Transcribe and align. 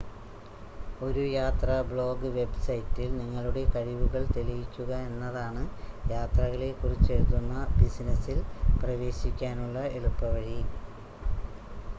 ഒരു 1.05 1.23
യാത്രാ 1.31 1.75
ബ്ലോഗ് 1.89 2.29
വെബ്സൈറ്റിൽ 2.37 3.09
നിങ്ങളുടെ 3.17 3.63
കഴിവുകൾ 3.73 4.23
തെളിയിക്കുക 4.31 4.91
എന്നതാണ് 5.03 5.63
യാത്രകളെ 6.11 6.71
കുറിച്ചെഴുതുന്ന 6.79 7.53
ബിസിനെസ്സിൽ 7.77 8.39
പ്രവേശിക്കാനുള്ള 8.81 9.79
എളുപ്പവഴി 9.97 10.59